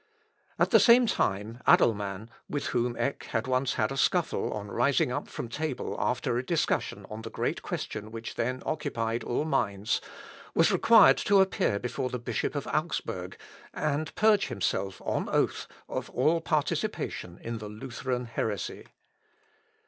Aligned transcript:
At 0.57 0.71
the 0.71 0.79
same 0.79 1.05
time 1.05 1.61
Adelman, 1.67 2.29
with 2.49 2.65
whom 2.73 2.95
Eck 2.97 3.25
had 3.25 3.45
once 3.45 3.73
had 3.73 3.91
a 3.91 3.95
scuffle 3.97 4.51
on 4.51 4.69
rising 4.71 5.11
up 5.11 5.27
from 5.27 5.47
table 5.47 5.95
after 5.99 6.39
a 6.39 6.43
discussion 6.43 7.05
on 7.07 7.21
the 7.21 7.29
great 7.29 7.61
question 7.61 8.09
which 8.11 8.33
then 8.33 8.63
occupied 8.65 9.23
all 9.23 9.45
minds, 9.45 10.01
was 10.55 10.71
required 10.71 11.17
to 11.17 11.39
appear 11.39 11.77
before 11.77 12.09
the 12.09 12.17
bishop 12.17 12.55
of 12.55 12.65
Augsburg 12.65 13.37
and 13.75 14.15
purge 14.15 14.47
himself 14.47 14.99
on 15.05 15.29
oath 15.29 15.67
of 15.87 16.09
all 16.09 16.41
participation 16.41 17.37
in 17.37 17.59
the 17.59 17.69
Lutheran 17.69 18.25
heresy. 18.25 18.85